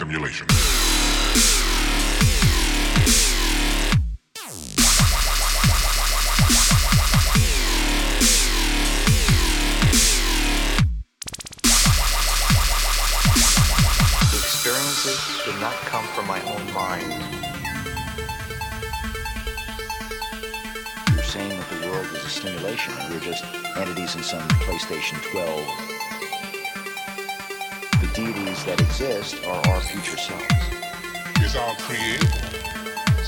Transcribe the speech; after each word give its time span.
simulation. 0.00 0.49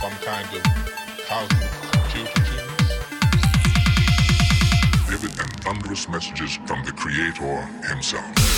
some 0.02 0.10
kind 0.14 0.48
of 0.52 0.62
Vivid 5.06 5.38
and 5.38 5.52
thunderous 5.62 6.08
messages 6.08 6.58
from 6.66 6.84
the 6.84 6.90
Creator 6.90 7.62
Himself. 7.86 8.51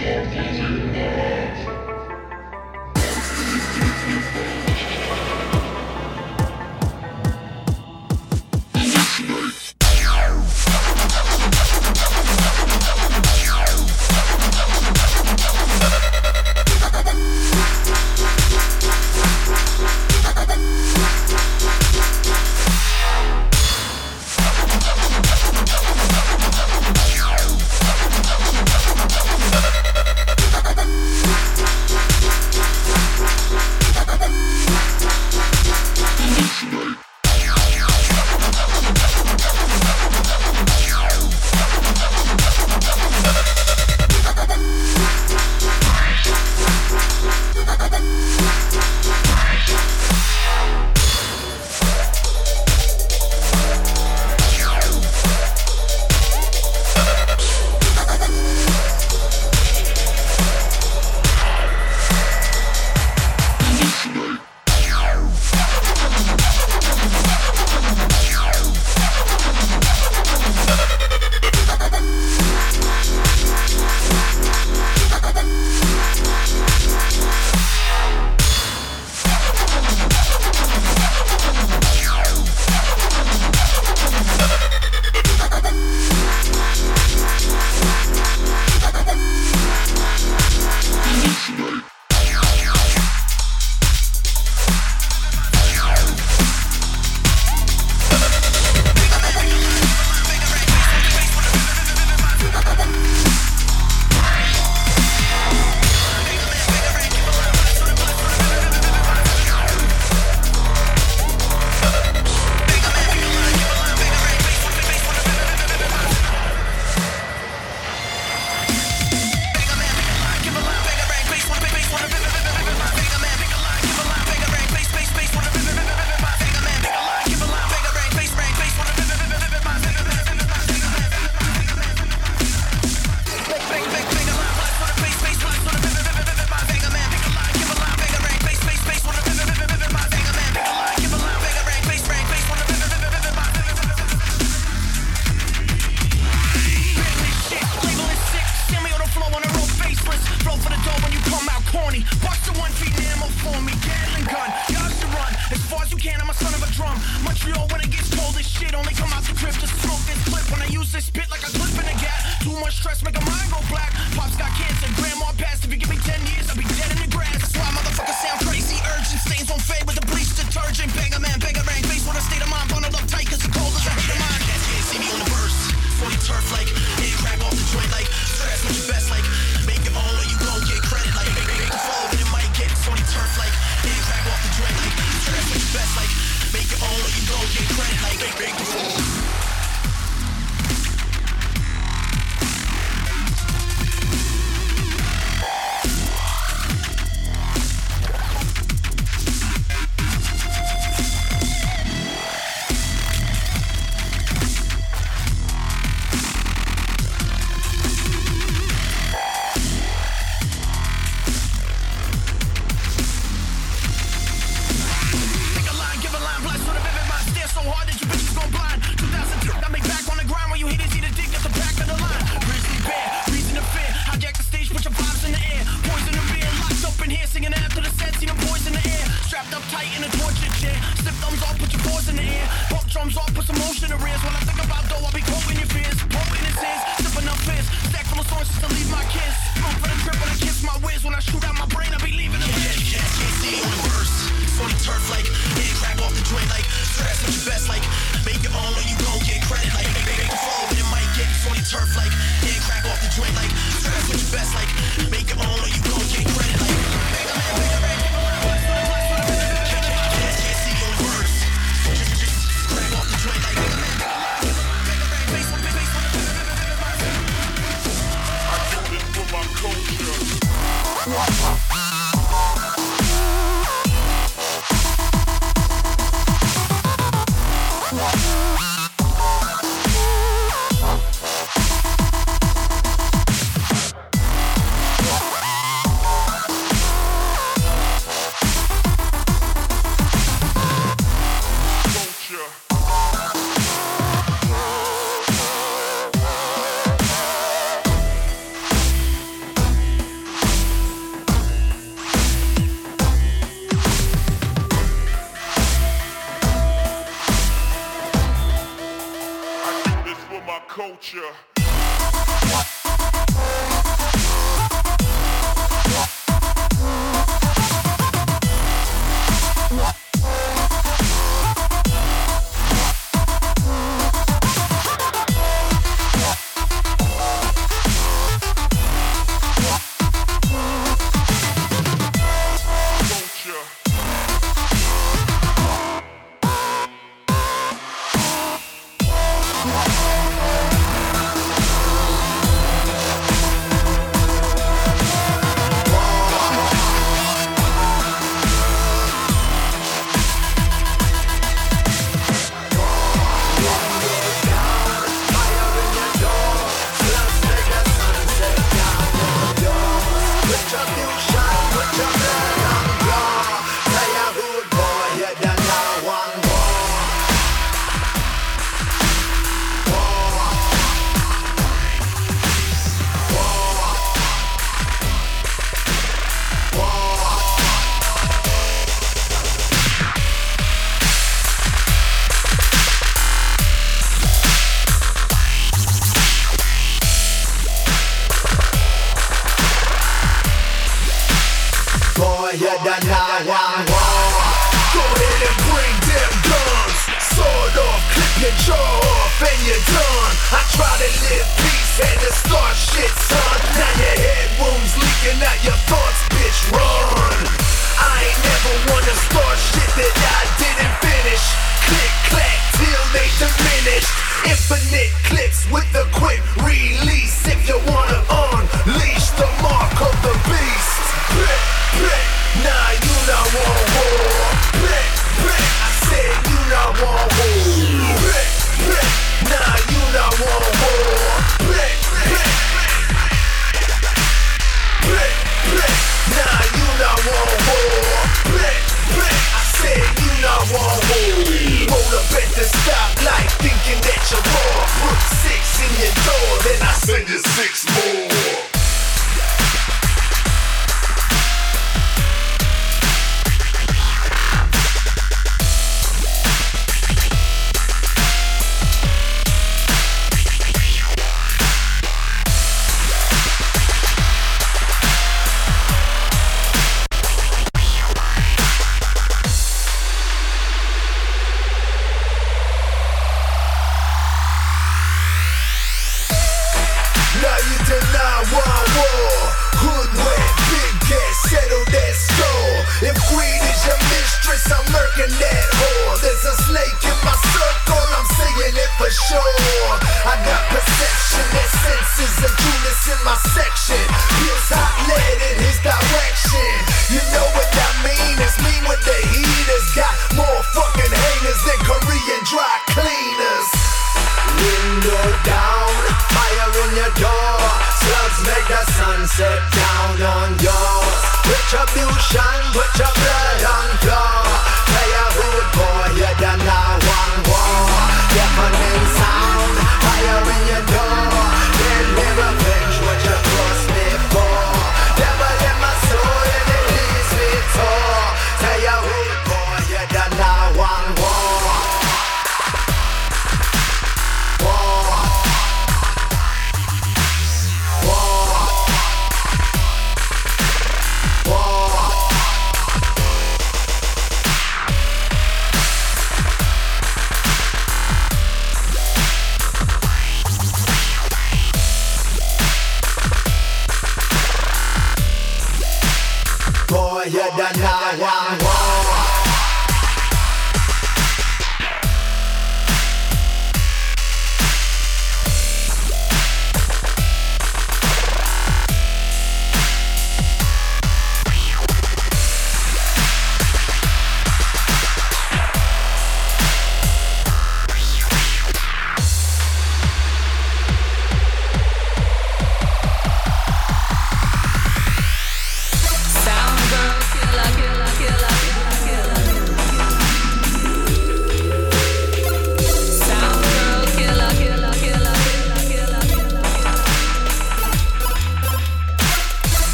Deus. 0.00 0.89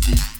deep. 0.00 0.39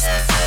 Thank 0.00 0.37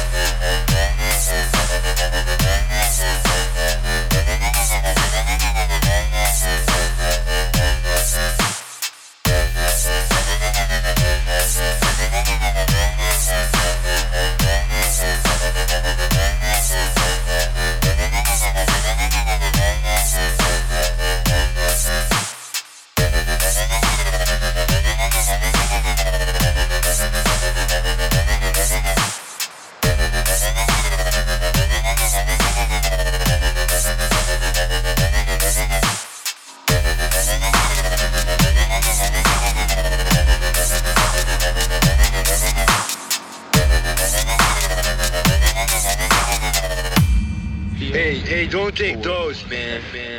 take 48.75 49.01
those, 49.03 49.45
man, 49.49 49.81
man, 49.93 50.10